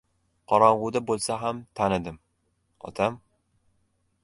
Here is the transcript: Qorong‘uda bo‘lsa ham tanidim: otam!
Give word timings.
Qorong‘uda 0.53 1.01
bo‘lsa 1.09 1.35
ham 1.43 1.59
tanidim: 1.81 2.17
otam! 2.91 3.21